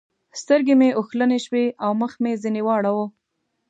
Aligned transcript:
سترګې 0.41 0.73
مې 0.79 0.89
اوښلنې 0.99 1.39
شوې 1.45 1.65
او 1.83 1.91
مخ 2.01 2.11
مې 2.23 2.31
ځنې 2.41 2.61
واړاوو. 2.63 3.05